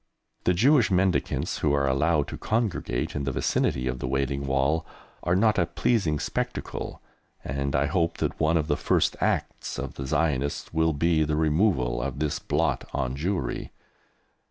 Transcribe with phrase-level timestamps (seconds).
[0.45, 4.83] The Jewish mendicants who are allowed to congregate in the vicinity of the Wailing Wall
[5.21, 7.03] are not a pleasing spectacle,
[7.43, 11.35] and I hope that one of the first acts of the Zionists will be the
[11.35, 13.69] removal of this blot on Jewry.